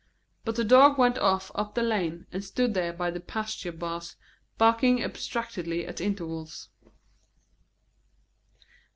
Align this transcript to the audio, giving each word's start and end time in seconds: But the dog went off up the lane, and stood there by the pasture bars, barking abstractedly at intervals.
But 0.45 0.55
the 0.55 0.63
dog 0.63 0.97
went 0.97 1.19
off 1.19 1.51
up 1.53 1.75
the 1.75 1.83
lane, 1.83 2.25
and 2.31 2.43
stood 2.43 2.73
there 2.73 2.91
by 2.91 3.11
the 3.11 3.19
pasture 3.19 3.71
bars, 3.71 4.15
barking 4.57 5.03
abstractedly 5.03 5.85
at 5.85 6.01
intervals. 6.01 6.69